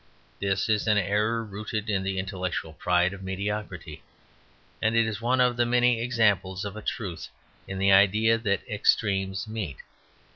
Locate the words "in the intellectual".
1.87-2.73